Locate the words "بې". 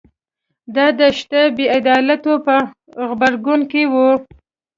1.55-1.65